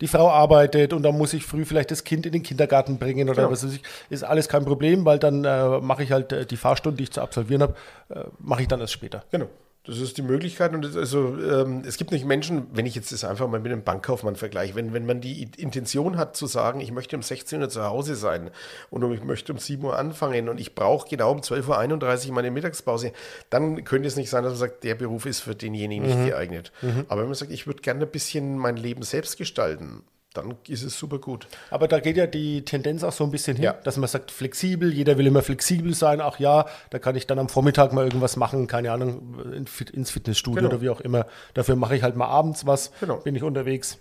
die 0.00 0.08
Frau 0.08 0.28
arbeitet 0.28 0.92
und 0.94 1.04
da 1.04 1.12
muss 1.12 1.32
ich 1.32 1.44
früh 1.44 1.64
vielleicht 1.64 1.92
das 1.92 2.02
Kind 2.02 2.26
in 2.26 2.32
den 2.32 2.42
Kindergarten 2.42 2.98
bringen 2.98 3.28
oder 3.28 3.42
genau. 3.42 3.52
was 3.52 3.64
weiß 3.64 3.74
ich, 3.74 3.82
ist 4.10 4.24
alles 4.24 4.48
kein 4.48 4.64
Problem, 4.64 5.04
weil 5.04 5.20
dann 5.20 5.44
äh, 5.44 5.78
mache 5.78 6.02
ich 6.02 6.10
halt 6.10 6.32
äh, 6.32 6.44
die 6.44 6.56
Fahrstunde, 6.56 6.96
die 6.96 7.04
ich 7.04 7.12
zu 7.12 7.22
absolvieren 7.22 7.62
habe, 7.62 7.74
äh, 8.08 8.24
mache 8.40 8.62
ich 8.62 8.68
dann 8.68 8.80
erst 8.80 8.94
später. 8.94 9.22
Genau. 9.30 9.46
Das 9.86 9.98
ist 9.98 10.16
die 10.16 10.22
Möglichkeit. 10.22 10.72
Und 10.72 10.82
das, 10.82 10.96
also 10.96 11.36
ähm, 11.38 11.82
es 11.86 11.98
gibt 11.98 12.10
nicht 12.10 12.24
Menschen, 12.24 12.68
wenn 12.72 12.86
ich 12.86 12.94
jetzt 12.94 13.12
das 13.12 13.22
einfach 13.22 13.46
mal 13.48 13.60
mit 13.60 13.70
einem 13.70 13.82
Bankkaufmann 13.82 14.34
vergleiche, 14.34 14.74
wenn, 14.74 14.94
wenn 14.94 15.04
man 15.04 15.20
die 15.20 15.42
Intention 15.58 16.16
hat 16.16 16.36
zu 16.36 16.46
sagen, 16.46 16.80
ich 16.80 16.90
möchte 16.90 17.16
um 17.16 17.22
16 17.22 17.60
Uhr 17.60 17.68
zu 17.68 17.84
Hause 17.84 18.16
sein 18.16 18.50
und 18.88 19.12
ich 19.12 19.22
möchte 19.22 19.52
um 19.52 19.58
7 19.58 19.84
Uhr 19.84 19.98
anfangen 19.98 20.48
und 20.48 20.58
ich 20.58 20.74
brauche 20.74 21.06
genau 21.06 21.32
um 21.32 21.40
12.31 21.40 22.28
Uhr 22.28 22.34
meine 22.34 22.50
Mittagspause, 22.50 23.12
dann 23.50 23.84
könnte 23.84 24.08
es 24.08 24.16
nicht 24.16 24.30
sein, 24.30 24.42
dass 24.42 24.52
man 24.52 24.60
sagt, 24.60 24.84
der 24.84 24.94
Beruf 24.94 25.26
ist 25.26 25.40
für 25.40 25.54
denjenigen 25.54 26.08
mhm. 26.08 26.14
nicht 26.14 26.30
geeignet. 26.30 26.72
Mhm. 26.80 27.04
Aber 27.08 27.20
wenn 27.20 27.28
man 27.28 27.34
sagt, 27.34 27.52
ich 27.52 27.66
würde 27.66 27.82
gerne 27.82 28.06
ein 28.06 28.10
bisschen 28.10 28.56
mein 28.56 28.78
Leben 28.78 29.02
selbst 29.02 29.36
gestalten, 29.36 30.02
dann 30.34 30.56
ist 30.68 30.82
es 30.82 30.98
super 30.98 31.18
gut. 31.18 31.46
Aber 31.70 31.88
da 31.88 32.00
geht 32.00 32.16
ja 32.16 32.26
die 32.26 32.64
Tendenz 32.64 33.04
auch 33.04 33.12
so 33.12 33.24
ein 33.24 33.30
bisschen 33.30 33.56
hin, 33.56 33.64
ja. 33.64 33.72
dass 33.72 33.96
man 33.96 34.08
sagt, 34.08 34.30
flexibel, 34.30 34.92
jeder 34.92 35.16
will 35.16 35.26
immer 35.26 35.42
flexibel 35.42 35.94
sein. 35.94 36.20
Ach 36.20 36.38
ja, 36.38 36.66
da 36.90 36.98
kann 36.98 37.16
ich 37.16 37.26
dann 37.26 37.38
am 37.38 37.48
Vormittag 37.48 37.92
mal 37.92 38.04
irgendwas 38.04 38.36
machen, 38.36 38.66
keine 38.66 38.92
Ahnung, 38.92 39.54
ins 39.92 40.10
Fitnessstudio 40.10 40.56
genau. 40.56 40.68
oder 40.68 40.80
wie 40.82 40.90
auch 40.90 41.00
immer. 41.00 41.26
Dafür 41.54 41.76
mache 41.76 41.96
ich 41.96 42.02
halt 42.02 42.16
mal 42.16 42.26
abends 42.26 42.66
was, 42.66 42.90
genau. 43.00 43.16
bin 43.18 43.36
ich 43.36 43.42
unterwegs. 43.42 43.98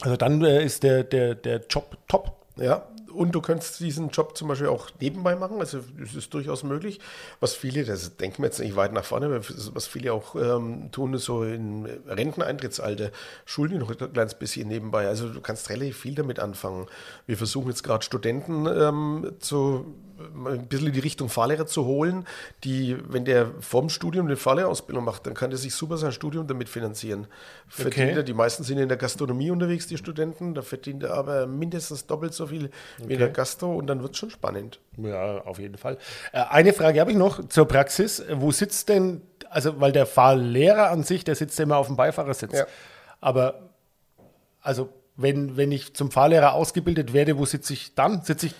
Also 0.00 0.16
dann 0.16 0.42
äh, 0.42 0.64
ist 0.64 0.82
der, 0.82 1.04
der, 1.04 1.34
der 1.34 1.60
Job 1.68 1.96
top. 2.08 2.32
Ja, 2.56 2.86
und 3.14 3.32
du 3.32 3.40
könntest 3.40 3.80
diesen 3.80 4.10
Job 4.10 4.36
zum 4.36 4.48
Beispiel 4.48 4.68
auch 4.68 4.88
nebenbei 5.00 5.36
machen, 5.36 5.60
also 5.60 5.80
das 5.98 6.14
ist 6.14 6.32
durchaus 6.34 6.62
möglich. 6.62 7.00
Was 7.40 7.54
viele, 7.54 7.84
das 7.84 8.16
denken 8.16 8.42
wir 8.42 8.46
jetzt 8.46 8.60
nicht 8.60 8.76
weit 8.76 8.92
nach 8.92 9.04
vorne, 9.04 9.40
was 9.40 9.86
viele 9.86 10.12
auch 10.12 10.34
ähm, 10.34 10.90
tun, 10.92 11.14
ist 11.14 11.24
so 11.24 11.44
in 11.44 11.86
Renteneintrittsalter, 12.06 13.10
schulen 13.44 13.78
noch 13.78 13.90
ein 13.90 14.12
kleines 14.12 14.34
bisschen 14.34 14.68
nebenbei. 14.68 15.06
Also 15.06 15.28
du 15.28 15.40
kannst 15.40 15.68
relativ 15.70 15.98
viel 15.98 16.14
damit 16.14 16.38
anfangen. 16.38 16.86
Wir 17.26 17.36
versuchen 17.36 17.68
jetzt 17.68 17.82
gerade 17.82 18.04
Studenten 18.04 18.66
ähm, 18.66 19.32
zu 19.38 19.94
ein 20.34 20.66
bisschen 20.66 20.88
in 20.88 20.92
die 20.92 21.00
Richtung 21.00 21.28
Fahrlehrer 21.28 21.66
zu 21.66 21.84
holen, 21.84 22.26
die, 22.64 22.96
wenn 23.08 23.24
der 23.24 23.50
vorm 23.60 23.88
Studium 23.88 24.26
eine 24.26 24.36
Fahrlehrerausbildung 24.36 25.04
macht, 25.04 25.26
dann 25.26 25.34
kann 25.34 25.50
der 25.50 25.58
sich 25.58 25.74
super 25.74 25.98
sein 25.98 26.12
Studium 26.12 26.46
damit 26.46 26.68
finanzieren. 26.68 27.26
Verdient 27.68 28.10
okay. 28.10 28.18
er, 28.18 28.22
die 28.22 28.34
meisten 28.34 28.64
sind 28.64 28.78
in 28.78 28.88
der 28.88 28.96
Gastronomie 28.96 29.50
unterwegs, 29.50 29.86
die 29.86 29.96
Studenten, 29.96 30.54
da 30.54 30.62
verdient 30.62 31.02
er 31.02 31.14
aber 31.14 31.46
mindestens 31.46 32.06
doppelt 32.06 32.34
so 32.34 32.46
viel 32.46 32.66
okay. 32.66 33.08
wie 33.08 33.12
in 33.14 33.18
der 33.18 33.28
Gastro 33.28 33.74
und 33.74 33.86
dann 33.86 34.02
wird 34.02 34.12
es 34.12 34.18
schon 34.18 34.30
spannend. 34.30 34.80
Ja, 34.96 35.42
auf 35.42 35.58
jeden 35.58 35.78
Fall. 35.78 35.98
Äh, 36.32 36.44
eine 36.50 36.72
Frage 36.72 37.00
habe 37.00 37.10
ich 37.10 37.16
noch 37.16 37.48
zur 37.48 37.66
Praxis. 37.66 38.22
Wo 38.32 38.50
sitzt 38.50 38.88
denn, 38.88 39.22
also 39.50 39.80
weil 39.80 39.92
der 39.92 40.06
Fahrlehrer 40.06 40.90
an 40.90 41.02
sich, 41.02 41.24
der 41.24 41.34
sitzt 41.34 41.58
immer 41.60 41.76
auf 41.76 41.86
dem 41.86 41.96
Beifahrersitz. 41.96 42.52
Ja. 42.52 42.66
Aber 43.20 43.70
also 44.60 44.90
wenn, 45.16 45.56
wenn 45.56 45.72
ich 45.72 45.94
zum 45.94 46.10
Fahrlehrer 46.10 46.54
ausgebildet 46.54 47.12
werde, 47.12 47.38
wo 47.38 47.44
sitze 47.44 47.72
ich 47.72 47.94
dann? 47.94 48.22
Sitze 48.22 48.46
ich 48.46 48.54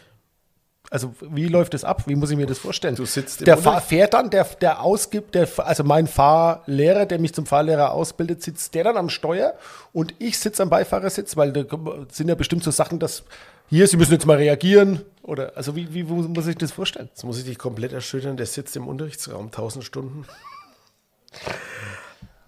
also 0.92 1.14
wie 1.20 1.48
läuft 1.48 1.72
das 1.72 1.84
ab? 1.84 2.02
Wie 2.06 2.14
muss 2.14 2.30
ich 2.30 2.36
mir 2.36 2.46
das 2.46 2.58
vorstellen? 2.58 2.94
Du 2.96 3.06
sitzt 3.06 3.46
der 3.46 3.56
Fahr 3.56 3.80
fährt 3.80 4.12
dann, 4.12 4.28
der, 4.28 4.44
der 4.60 4.82
ausgibt, 4.82 5.34
der, 5.34 5.48
also 5.56 5.84
mein 5.84 6.06
Fahrlehrer, 6.06 7.06
der 7.06 7.18
mich 7.18 7.32
zum 7.32 7.46
Fahrlehrer 7.46 7.92
ausbildet, 7.92 8.42
sitzt 8.42 8.74
der 8.74 8.84
dann 8.84 8.98
am 8.98 9.08
Steuer 9.08 9.54
und 9.94 10.14
ich 10.18 10.38
sitze 10.38 10.62
am 10.62 10.68
Beifahrersitz, 10.68 11.34
weil 11.38 11.50
da 11.50 11.64
sind 12.10 12.28
ja 12.28 12.34
bestimmt 12.34 12.62
so 12.62 12.70
Sachen, 12.70 12.98
dass 12.98 13.24
hier, 13.70 13.86
Sie 13.86 13.96
müssen 13.96 14.12
jetzt 14.12 14.26
mal 14.26 14.36
reagieren. 14.36 15.00
Oder 15.22 15.52
also 15.56 15.74
wie, 15.74 15.94
wie 15.94 16.02
muss 16.02 16.46
ich 16.46 16.58
das 16.58 16.72
vorstellen? 16.72 17.08
Jetzt 17.08 17.24
muss 17.24 17.38
ich 17.38 17.44
dich 17.44 17.58
komplett 17.58 17.94
erschüttern, 17.94 18.36
der 18.36 18.44
sitzt 18.44 18.76
im 18.76 18.86
Unterrichtsraum 18.86 19.46
1000 19.46 19.82
Stunden. 19.82 20.26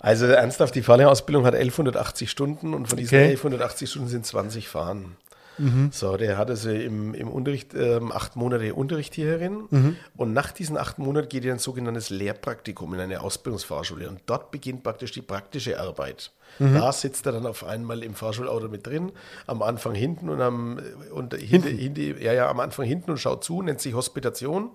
Also 0.00 0.26
ernsthaft, 0.26 0.74
die 0.74 0.82
Fahrlehrerausbildung 0.82 1.46
hat 1.46 1.54
1180 1.54 2.30
Stunden 2.30 2.74
und 2.74 2.88
von 2.88 2.98
diesen 2.98 3.16
okay. 3.16 3.30
1180 3.30 3.88
Stunden 3.88 4.08
sind 4.08 4.26
20 4.26 4.68
Fahren. 4.68 5.16
Mhm. 5.58 5.90
So, 5.92 6.16
der 6.16 6.36
hatte 6.36 6.52
also 6.52 6.70
im, 6.70 7.14
im 7.14 7.28
Unterricht 7.28 7.74
ähm, 7.74 8.12
acht 8.12 8.36
Monate 8.36 8.74
Unterricht 8.74 9.14
hierhin 9.14 9.64
mhm. 9.70 9.96
und 10.16 10.32
nach 10.32 10.52
diesen 10.52 10.76
acht 10.76 10.98
Monaten 10.98 11.28
geht 11.28 11.44
er 11.44 11.52
ein 11.52 11.58
sogenanntes 11.58 12.10
Lehrpraktikum 12.10 12.94
in 12.94 13.00
eine 13.00 13.20
Ausbildungsfahrschule 13.20 14.08
und 14.08 14.20
dort 14.26 14.50
beginnt 14.50 14.82
praktisch 14.82 15.12
die 15.12 15.22
praktische 15.22 15.80
Arbeit. 15.80 16.32
Mhm. 16.58 16.74
Da 16.74 16.92
sitzt 16.92 17.26
er 17.26 17.32
dann 17.32 17.46
auf 17.46 17.64
einmal 17.64 18.02
im 18.02 18.14
Fahrschulauto 18.14 18.68
mit 18.68 18.86
drin, 18.86 19.12
am 19.46 19.62
Anfang 19.62 19.94
hinten 19.94 20.28
und 20.28 20.40
am 20.40 20.80
und 21.12 21.34
hinten. 21.34 21.76
Hinter, 21.76 22.20
ja, 22.20 22.32
ja, 22.32 22.48
am 22.48 22.60
Anfang 22.60 22.86
hinten 22.86 23.10
und 23.10 23.18
schaut 23.18 23.44
zu, 23.44 23.62
nennt 23.62 23.80
sich 23.80 23.94
Hospitation. 23.94 24.70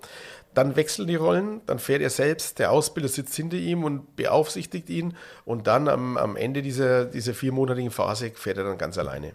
Dann 0.54 0.76
wechseln 0.76 1.08
die 1.08 1.16
Rollen, 1.16 1.62
dann 1.68 1.78
fährt 1.78 2.02
er 2.02 2.10
selbst, 2.10 2.58
der 2.58 2.72
Ausbilder 2.72 3.08
sitzt 3.08 3.36
hinter 3.36 3.58
ihm 3.58 3.84
und 3.84 4.16
beaufsichtigt 4.16 4.90
ihn 4.90 5.16
und 5.46 5.68
dann 5.68 5.88
am, 5.88 6.18
am 6.18 6.36
Ende 6.36 6.64
dieser, 6.64 7.06
dieser 7.06 7.34
viermonatigen 7.34 7.92
Phase 7.92 8.32
fährt 8.34 8.58
er 8.58 8.64
dann 8.64 8.78
ganz 8.78 8.98
alleine. 8.98 9.34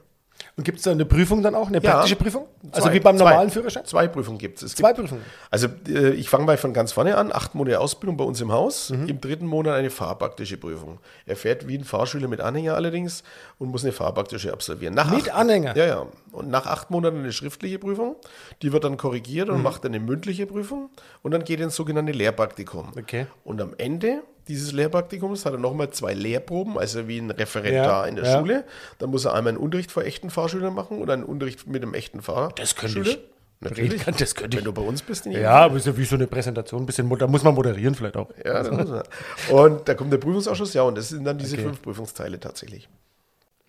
Und 0.56 0.62
gibt 0.62 0.78
es 0.78 0.84
da 0.84 0.92
eine 0.92 1.04
Prüfung 1.04 1.42
dann 1.42 1.56
auch, 1.56 1.66
eine 1.66 1.82
Ja. 1.82 1.90
praktische 1.94 2.14
Prüfung? 2.14 2.46
Also 2.70 2.86
Zwei. 2.86 2.94
wie 2.94 3.00
beim 3.00 3.16
Zwei. 3.18 3.24
normalen 3.30 3.50
Führerschein? 3.50 3.84
Zwei 3.86 4.06
Prüfungen 4.06 4.38
gibt 4.38 4.62
es. 4.62 4.74
Zwei 4.76 4.92
Prüfungen. 4.92 5.22
Also 5.50 5.66
äh, 5.88 6.10
ich 6.10 6.28
fange 6.28 6.44
mal 6.44 6.56
von 6.56 6.72
ganz 6.72 6.92
vorne 6.92 7.16
an. 7.16 7.32
Acht 7.32 7.56
Monate 7.56 7.80
Ausbildung 7.80 8.16
bei 8.16 8.22
uns 8.24 8.40
im 8.40 8.52
Haus. 8.52 8.90
Mhm. 8.90 9.08
Im 9.08 9.20
dritten 9.20 9.46
Monat 9.46 9.74
eine 9.74 9.90
fahrpraktische 9.90 10.56
Prüfung. 10.56 11.00
Er 11.26 11.34
fährt 11.34 11.66
wie 11.66 11.76
ein 11.76 11.82
Fahrschüler 11.84 12.28
mit 12.28 12.40
Anhänger 12.40 12.74
allerdings 12.76 13.24
und 13.58 13.70
muss 13.70 13.82
eine 13.82 13.92
fahrpraktische 13.92 14.52
absolvieren. 14.52 14.94
Nach 14.94 15.10
Mit 15.10 15.22
acht, 15.30 15.34
Anhänger? 15.34 15.76
Ja, 15.76 15.86
ja. 15.86 16.06
Und 16.30 16.48
nach 16.50 16.66
acht 16.66 16.88
Monaten 16.90 17.18
eine 17.18 17.32
schriftliche 17.32 17.80
Prüfung. 17.80 18.14
Die 18.62 18.72
wird 18.72 18.84
dann 18.84 18.96
korrigiert 18.96 19.48
Mhm. 19.48 19.54
und 19.56 19.62
macht 19.64 19.84
dann 19.84 19.92
eine 19.92 20.04
mündliche 20.04 20.46
Prüfung. 20.46 20.90
Und 21.22 21.32
dann 21.32 21.42
geht 21.44 21.58
er 21.58 21.64
ins 21.64 21.74
sogenannte 21.74 22.12
Lehrpraktikum. 22.12 22.92
Okay. 22.96 23.26
Und 23.42 23.60
am 23.60 23.74
Ende 23.76 24.22
dieses 24.48 24.72
Lehrpraktikums 24.72 25.46
hat 25.46 25.52
er 25.52 25.58
nochmal 25.58 25.90
zwei 25.90 26.14
Lehrproben, 26.14 26.78
also 26.78 27.08
wie 27.08 27.18
ein 27.18 27.30
Referendar 27.30 28.04
Ja, 28.04 28.06
in 28.06 28.16
der 28.16 28.24
ja. 28.24 28.38
Schule. 28.38 28.64
Dann 28.98 29.10
muss 29.10 29.24
er 29.24 29.34
einmal 29.34 29.52
einen 29.52 29.58
Unterricht 29.58 29.90
vor 29.90 30.04
echten 30.04 30.30
Fahrschülern 30.30 30.74
machen 30.74 31.00
und 31.00 31.10
einen 31.10 31.24
Unterricht 31.24 31.66
mit 31.66 31.82
einem 31.82 31.94
echten 31.94 32.20
Fahrschüler. 32.22 32.54
Das 32.56 32.76
könnte 32.76 33.00
ich. 33.00 33.18
Natürlich. 33.60 34.04
Das 34.18 34.34
könnte 34.34 34.56
ich. 34.56 34.64
Wenn 34.64 34.64
du 34.64 34.72
bei 34.72 34.82
uns 34.82 35.02
bist, 35.02 35.24
in 35.26 35.32
jedem 35.32 35.44
Ja, 35.44 35.64
aber 35.64 35.76
ist 35.76 35.86
ja 35.86 35.96
wie 35.96 36.04
so 36.04 36.16
eine 36.16 36.26
Präsentation, 36.26 36.82
ein 36.82 36.86
bisschen, 36.86 37.08
da 37.18 37.26
muss 37.26 37.42
man 37.42 37.54
moderieren 37.54 37.94
vielleicht 37.94 38.16
auch. 38.16 38.30
Ja, 38.44 38.62
das 38.62 38.70
muss 38.70 38.88
man. 38.88 39.02
Und 39.50 39.88
da 39.88 39.94
kommt 39.94 40.12
der 40.12 40.18
Prüfungsausschuss, 40.18 40.74
ja, 40.74 40.82
und 40.82 40.96
das 40.96 41.08
sind 41.08 41.24
dann 41.24 41.38
diese 41.38 41.54
Okay. 41.54 41.64
fünf 41.64 41.82
Prüfungsteile 41.82 42.38
tatsächlich. 42.38 42.88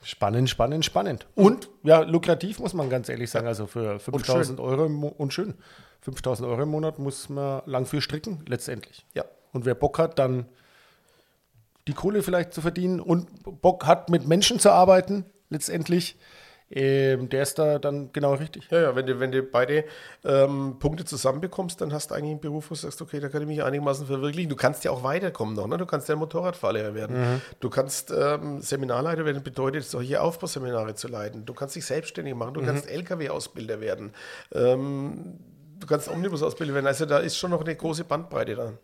Spannend, 0.04 0.50
spannend, 0.50 0.86
spannend. 0.86 1.26
Und 1.34 1.70
ja, 1.84 2.02
lukrativ 2.02 2.60
muss 2.60 2.74
man 2.74 2.90
ganz 2.90 3.10
ehrlich 3.10 3.32
sagen. 3.32 3.48
Also 3.48 3.66
für 3.66 3.98
5000 4.00 4.60
Euro 4.60 4.88
Mo 4.88 5.08
und 5.08 5.34
schön. 5.34 5.56
5000 6.02 6.48
Euro 6.48 6.62
im 6.62 6.70
Monat 6.70 7.00
muss 7.00 7.30
man 7.30 7.64
lang 7.66 7.88
für 7.88 8.02
stricken, 8.02 8.44
letztendlich. 8.48 9.04
Ja. 9.16 9.26
Und 9.52 9.66
wer 9.66 9.74
Bock 9.74 9.98
hat, 9.98 10.20
dann 10.20 10.46
die 11.88 11.94
Kohle 11.94 12.24
vielleicht 12.24 12.54
zu 12.54 12.62
verdienen 12.62 13.00
und 13.00 13.28
Bock 13.62 13.86
hat, 13.86 14.10
mit 14.10 14.28
Menschen 14.28 14.60
zu 14.60 14.72
arbeiten, 14.72 15.26
letztendlich, 15.50 16.18
ähm, 16.72 17.30
der 17.30 17.44
ist 17.44 17.60
da 17.60 17.78
dann 17.78 18.12
genau 18.12 18.34
richtig. 18.34 18.72
Ja, 18.72 18.82
ja, 18.82 18.96
wenn 18.96 19.06
du, 19.06 19.20
wenn 19.20 19.32
du 19.32 19.44
beide 19.44 19.86
ähm, 20.24 20.78
Punkte 20.80 21.06
zusammenbekommst, 21.06 21.80
dann 21.80 21.94
hast 21.94 22.10
du 22.10 22.16
eigentlich 22.16 22.32
einen 22.32 22.40
Beruf, 22.40 22.72
wo 22.72 22.74
du 22.74 22.80
sagst, 22.80 23.02
okay, 23.04 23.20
da 23.20 23.30
kann 23.30 23.44
ich 23.44 23.48
mich 23.48 23.64
einigermaßen 23.64 24.08
verwirklichen. 24.08 24.50
Du 24.50 24.56
kannst 24.56 24.84
ja 24.84 24.90
auch 24.90 25.04
weiterkommen 25.04 25.56
noch, 25.56 25.68
ne? 25.68 25.78
Du 25.78 25.86
kannst 25.86 26.10
ja 26.10 26.16
Motorradfahrlehrer 26.16 26.96
werden. 26.96 27.16
Du 27.60 27.70
kannst 27.70 28.12
ähm, 28.12 28.62
Seminarleiter 28.62 29.26
werden, 29.26 29.44
bedeutet 29.44 29.86
solche 29.86 30.20
Aufbauseminare 30.20 30.96
zu 30.96 31.08
leiten. 31.08 31.46
Du 31.46 31.54
kannst 31.54 31.76
dich 31.76 31.86
selbstständig 31.86 32.34
machen, 32.34 32.56
du 32.56 32.62
kannst 32.66 32.90
LKW-Ausbilder 32.90 33.80
werden. 33.80 34.12
Ähm, 34.52 35.38
du 35.80 35.86
kannst 35.86 36.10
Omnibus-Ausbilder 36.10 36.74
werden. 36.74 36.88
Also 36.88 37.06
da 37.06 37.20
ist 37.20 37.38
schon 37.38 37.52
noch 37.52 37.62
eine 37.62 37.76
große 37.76 38.06
Bandbreite 38.06 38.56
dran. 38.56 38.80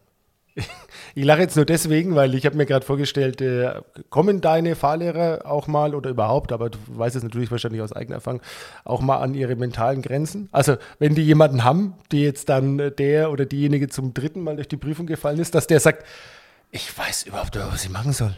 Ich 1.13 1.25
lache 1.25 1.41
jetzt 1.41 1.55
nur 1.55 1.65
deswegen, 1.65 2.15
weil 2.15 2.35
ich 2.35 2.45
habe 2.45 2.55
mir 2.55 2.65
gerade 2.65 2.85
vorgestellt, 2.85 3.41
äh, 3.41 3.81
kommen 4.09 4.41
deine 4.41 4.75
Fahrlehrer 4.75 5.45
auch 5.45 5.67
mal 5.67 5.93
oder 5.95 6.09
überhaupt, 6.09 6.51
aber 6.51 6.69
du 6.69 6.77
weißt 6.87 7.15
es 7.15 7.23
natürlich 7.23 7.51
wahrscheinlich 7.51 7.81
aus 7.81 7.91
eigener 7.91 8.15
Erfahrung, 8.15 8.41
auch 8.85 9.01
mal 9.01 9.17
an 9.17 9.33
ihre 9.33 9.55
mentalen 9.55 10.01
Grenzen? 10.01 10.47
Also 10.51 10.77
wenn 10.99 11.15
die 11.15 11.23
jemanden 11.23 11.63
haben, 11.63 11.95
die 12.11 12.23
jetzt 12.23 12.49
dann 12.49 12.79
äh, 12.79 12.91
der 12.91 13.31
oder 13.31 13.45
diejenige 13.45 13.89
zum 13.89 14.13
dritten 14.13 14.41
Mal 14.41 14.55
durch 14.55 14.67
die 14.67 14.77
Prüfung 14.77 15.05
gefallen 15.05 15.39
ist, 15.39 15.55
dass 15.55 15.67
der 15.67 15.79
sagt, 15.79 16.05
ich 16.71 16.97
weiß 16.97 17.23
überhaupt 17.23 17.55
nicht, 17.55 17.67
was 17.71 17.83
ich 17.83 17.89
machen 17.89 18.13
soll. 18.13 18.35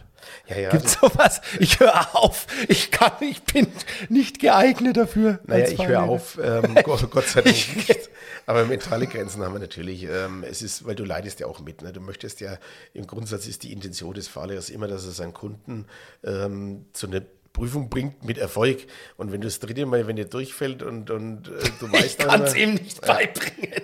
Ja, 0.48 0.58
ja. 0.58 0.70
Gibt's 0.70 0.98
sowas? 1.00 1.40
Ich 1.60 1.80
höre 1.80 2.16
auf. 2.16 2.46
Ich 2.68 2.90
kann, 2.90 3.12
ich 3.20 3.42
bin 3.42 3.68
nicht 4.08 4.40
geeignet 4.40 4.96
dafür. 4.96 5.38
Naja, 5.46 5.68
ich 5.68 5.86
höre 5.86 6.02
auf, 6.02 6.38
ähm, 6.42 6.76
Gott, 6.82 7.08
Gott 7.10 7.26
sei 7.26 7.42
Dank 7.42 7.54
nicht. 7.54 8.10
Aber 8.46 8.64
mentale 8.64 9.06
Grenzen 9.06 9.42
haben 9.42 9.54
wir 9.54 9.60
natürlich. 9.60 10.04
Ähm, 10.04 10.44
es 10.48 10.62
ist, 10.62 10.84
weil 10.84 10.94
du 10.94 11.04
leidest 11.04 11.40
ja 11.40 11.46
auch 11.46 11.60
mit. 11.60 11.82
Ne? 11.82 11.92
Du 11.92 12.00
möchtest 12.00 12.40
ja, 12.40 12.58
im 12.92 13.06
Grundsatz 13.06 13.46
ist 13.46 13.62
die 13.62 13.72
Intention 13.72 14.14
des 14.14 14.28
Fahrlehrers 14.28 14.70
immer, 14.70 14.88
dass 14.88 15.04
er 15.06 15.12
seinen 15.12 15.32
Kunden 15.32 15.86
ähm, 16.22 16.86
zu 16.92 17.06
einer 17.06 17.22
Prüfung 17.52 17.88
bringt 17.88 18.24
mit 18.24 18.36
Erfolg. 18.36 18.86
Und 19.16 19.32
wenn 19.32 19.40
du 19.40 19.46
das 19.46 19.60
dritte 19.60 19.86
Mal, 19.86 20.06
wenn 20.06 20.16
der 20.16 20.26
durchfällt 20.26 20.82
und, 20.82 21.10
und 21.10 21.48
äh, 21.48 21.70
du 21.80 21.86
Ich 21.86 21.92
weißt 21.92 22.20
dann 22.20 22.28
kann 22.28 22.42
es 22.42 22.54
ihm 22.54 22.74
nicht 22.74 23.00
beibringen. 23.00 23.82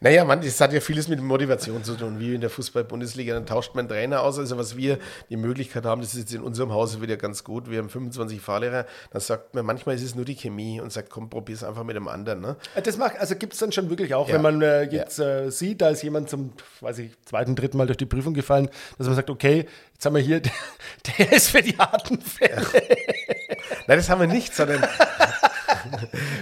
Naja, 0.00 0.24
man, 0.24 0.40
das 0.40 0.60
hat 0.60 0.72
ja 0.72 0.80
vieles 0.80 1.08
mit 1.08 1.20
Motivation 1.20 1.84
zu 1.84 1.94
tun, 1.94 2.18
wie 2.20 2.34
in 2.34 2.40
der 2.40 2.48
Fußball-Bundesliga. 2.50 3.34
Dann 3.34 3.44
tauscht 3.44 3.74
man 3.74 3.86
Trainer 3.88 4.22
aus. 4.22 4.38
Also, 4.38 4.56
was 4.56 4.76
wir 4.76 4.98
die 5.28 5.36
Möglichkeit 5.36 5.84
haben, 5.84 6.00
das 6.00 6.14
ist 6.14 6.20
jetzt 6.20 6.34
in 6.34 6.40
unserem 6.42 6.72
Hause 6.72 7.02
wieder 7.02 7.16
ganz 7.18 7.44
gut. 7.44 7.70
Wir 7.70 7.78
haben 7.78 7.90
25 7.90 8.40
Fahrlehrer. 8.40 8.86
Dann 9.10 9.20
sagt 9.20 9.54
man, 9.54 9.66
manchmal 9.66 9.94
ist 9.96 10.02
es 10.02 10.14
nur 10.14 10.24
die 10.24 10.34
Chemie 10.36 10.80
und 10.80 10.90
sagt, 10.90 11.10
komm, 11.10 11.28
probier's 11.28 11.62
einfach 11.62 11.84
mit 11.84 11.96
dem 11.96 12.08
anderen. 12.08 12.40
Ne? 12.40 12.56
Das 12.82 12.96
macht, 12.96 13.18
also 13.18 13.34
gibt 13.36 13.52
es 13.52 13.58
dann 13.58 13.72
schon 13.72 13.90
wirklich 13.90 14.14
auch, 14.14 14.28
Ja. 14.28 14.34
wenn 14.34 14.42
man 14.42 14.62
äh, 14.62 14.84
jetzt 14.84 15.18
äh, 15.18 15.50
sieht, 15.50 15.82
da 15.82 15.90
ist 15.90 16.02
jemand 16.02 16.30
zum, 16.30 16.52
weiß 16.80 16.98
ich, 17.00 17.12
zweiten, 17.26 17.54
dritten 17.54 17.76
Mal 17.76 17.86
durch 17.86 17.98
die 17.98 18.06
Prüfung 18.06 18.32
gefallen, 18.32 18.70
dass 18.96 19.06
man 19.06 19.16
sagt, 19.16 19.28
okay, 19.28 19.66
jetzt 19.92 20.06
haben 20.06 20.14
wir 20.14 20.22
hier, 20.22 20.40
der, 21.18 21.32
ist 21.32 21.50
für 21.50 21.60
die 21.62 21.76
harten 21.76 22.20
Fälle. 22.22 22.66
Nein, 23.86 23.98
das 23.98 24.08
haben 24.08 24.20
wir 24.20 24.28
nicht, 24.28 24.54
sondern 24.54 24.82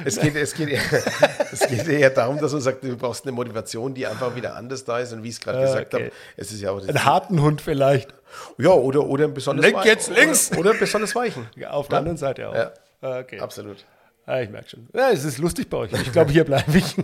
es, 0.05 0.19
geht, 0.21 0.35
es, 0.37 0.55
geht 0.55 0.69
eher, 0.69 0.81
es 1.53 1.61
geht 1.69 1.89
eher 1.89 2.11
darum, 2.11 2.39
dass 2.39 2.53
man 2.53 2.61
sagt, 2.61 2.85
du 2.85 2.97
brauchst 2.97 3.25
eine 3.25 3.33
Motivation, 3.33 3.95
die 3.95 4.07
einfach 4.07 4.35
wieder 4.35 4.55
anders 4.57 4.85
da 4.85 4.99
ist. 4.99 5.13
Und 5.13 5.23
wie 5.23 5.29
ich 5.29 5.35
es 5.35 5.41
gerade 5.41 5.61
gesagt 5.61 5.95
okay. 5.95 6.05
habe, 6.05 6.13
es 6.37 6.53
ist 6.53 6.61
ja 6.61 6.71
auch 6.71 6.81
Einen 6.81 7.05
harten 7.05 7.41
Hund 7.43 7.61
vielleicht. 7.61 8.13
Ja, 8.59 8.71
oder, 8.71 9.07
oder 9.07 9.25
ein 9.25 9.35
besonders 9.35 9.65
Lenk 9.65 9.77
wei- 9.79 9.87
jetzt 9.87 10.11
links! 10.11 10.51
Oder, 10.53 10.61
oder 10.61 10.71
ein 10.73 10.79
besonders 10.79 11.15
weichen. 11.15 11.47
Ja, 11.57 11.71
auf 11.71 11.89
der 11.89 11.99
anderen 11.99 12.19
Seite 12.19 12.49
auch. 12.49 12.55
Ja. 12.55 12.73
Ah, 13.01 13.19
Okay. 13.21 13.41
Absolut. 13.41 13.85
Ah, 14.27 14.41
ich 14.43 14.51
merke 14.51 14.69
schon. 14.69 14.87
Ja, 14.93 15.11
es 15.11 15.25
ist 15.25 15.39
lustig 15.39 15.71
bei 15.71 15.79
euch. 15.79 15.93
Ich 15.93 16.13
glaube, 16.13 16.31
hier 16.31 16.45
bleibe 16.45 16.77
ich. 16.77 16.95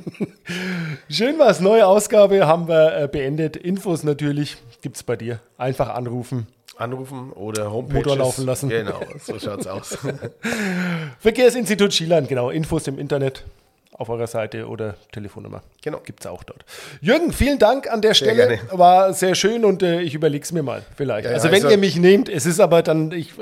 Schön 1.09 1.39
was. 1.39 1.61
Neue 1.61 1.87
Ausgabe 1.87 2.47
haben 2.47 2.69
wir 2.69 2.97
äh, 2.97 3.09
beendet. 3.09 3.57
Infos 3.57 4.03
natürlich 4.03 4.59
gibt 4.83 4.97
es 4.97 5.03
bei 5.03 5.17
dir. 5.17 5.41
Einfach 5.57 5.89
anrufen. 5.89 6.47
Anrufen 6.77 7.33
oder 7.33 7.71
Homepage. 7.73 7.95
Motor 7.95 8.17
laufen 8.17 8.47
lassen. 8.47 8.69
Genau, 8.69 9.01
so 9.23 9.39
schaut's 9.39 9.67
aus. 9.67 9.97
Verkehrsinstitut 11.21 11.93
Schieland, 11.95 12.29
genau. 12.29 12.51
Infos 12.51 12.87
im 12.87 12.99
Internet 12.99 13.45
auf 13.93 14.09
eurer 14.09 14.27
Seite 14.27 14.67
oder 14.67 14.97
Telefonnummer. 15.13 15.63
Genau. 15.83 15.99
Gibt 16.05 16.21
es 16.21 16.27
auch 16.27 16.43
dort. 16.43 16.65
Jürgen, 17.01 17.33
vielen 17.33 17.59
Dank 17.61 17.89
an 17.91 18.03
der 18.03 18.15
Stelle. 18.15 18.35
gerne. 18.35 18.59
War 18.73 19.13
sehr 19.15 19.35
schön 19.37 19.65
und 19.65 19.83
äh, 19.83 20.01
ich 20.01 20.15
überlege 20.15 20.43
es 20.43 20.51
mir 20.53 20.63
mal 20.65 20.83
vielleicht. 20.97 21.27
Ja, 21.27 21.31
ja, 21.31 21.37
also 21.37 21.49
wenn 21.49 21.55
also- 21.57 21.71
ihr 21.71 21.79
mich 21.79 21.97
nehmt, 21.97 22.29
es 22.29 22.45
ist 22.47 22.59
aber 22.59 22.83
dann, 22.83 23.13
ich, 23.13 23.33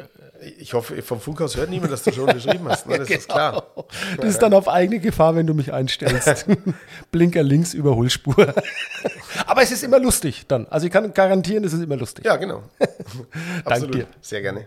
Ich 0.58 0.74
hoffe, 0.74 1.00
vom 1.02 1.20
Funkhaus 1.20 1.56
hört 1.56 1.70
niemand, 1.70 1.92
dass 1.92 2.02
du 2.02 2.12
schon 2.12 2.26
geschrieben 2.26 2.68
hast. 2.68 2.86
Ne? 2.86 2.98
Das 2.98 3.08
ist 3.08 3.28
klar. 3.30 3.64
das 4.18 4.26
ist 4.28 4.42
dann 4.42 4.52
auf 4.52 4.68
eigene 4.68 4.98
Gefahr, 5.00 5.34
wenn 5.36 5.46
du 5.46 5.54
mich 5.54 5.72
einstellst. 5.72 6.46
Blinker 7.12 7.42
links, 7.42 7.72
Überholspur. 7.74 8.52
Aber 9.62 9.70
es 9.70 9.70
ist 9.72 9.84
immer 9.84 10.00
lustig 10.00 10.44
dann. 10.48 10.66
Also 10.68 10.86
ich 10.86 10.92
kann 10.92 11.14
garantieren, 11.14 11.62
es 11.64 11.72
ist 11.72 11.82
immer 11.82 11.96
lustig. 11.96 12.24
Ja, 12.24 12.36
genau. 12.36 12.64
Absolut. 13.64 13.94
dir. 13.94 14.06
Sehr 14.20 14.42
gerne. 14.42 14.66